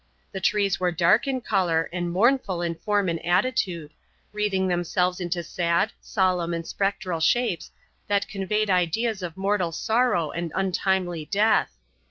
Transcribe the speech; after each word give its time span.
The 0.31 0.41
trees 0.41 0.79
were 0.79 0.91
dark 0.91 1.27
in 1.27 1.41
color, 1.41 1.87
and 1.93 2.11
mournful 2.11 2.63
in 2.63 2.73
form 2.73 3.07
and 3.07 3.23
attitude, 3.23 3.93
wreathing 4.33 4.67
themselves 4.67 5.19
into 5.19 5.43
sad, 5.43 5.91
solemn, 6.01 6.55
and 6.55 6.65
spectral 6.65 7.19
shapes 7.19 7.69
that 8.07 8.27
conveyed 8.27 8.71
ideas 8.71 9.21
of 9.21 9.37
mortal 9.37 9.71
sorrow 9.71 10.31
and 10.31 10.51
untimely 10.55 11.25
death. 11.25 11.77